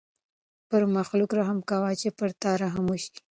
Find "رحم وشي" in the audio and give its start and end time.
2.63-3.15